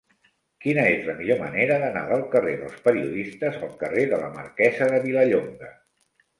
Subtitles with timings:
[0.63, 4.93] Quina és la millor manera d'anar del carrer dels Periodistes al carrer de la Marquesa
[4.97, 5.75] de Vilallonga?